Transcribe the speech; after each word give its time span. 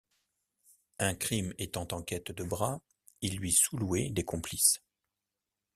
Un 0.97 1.13
crime 1.13 1.53
étant 1.59 1.87
en 1.91 2.01
quête 2.01 2.31
de 2.31 2.43
bras, 2.43 2.81
ils 3.21 3.37
lui 3.37 3.51
sous-louaient 3.53 4.09
des 4.09 4.23
complices. 4.25 4.81